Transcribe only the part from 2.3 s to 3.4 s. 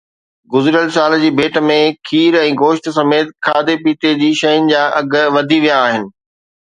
۽ گوشت سميت